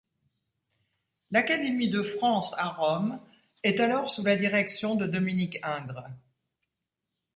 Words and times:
L'Académie 1.29 1.91
de 1.91 2.01
France 2.01 2.55
à 2.57 2.69
Rome 2.69 3.19
est 3.61 3.79
alors 3.79 4.09
sous 4.09 4.23
la 4.23 4.35
direction 4.35 4.95
de 4.95 5.05
Dominique 5.05 5.59
Ingres. 5.61 6.07